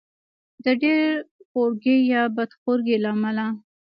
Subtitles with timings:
[0.63, 1.01] د ډېر
[1.49, 3.45] خورګۍ یا بد خورګۍ له امله.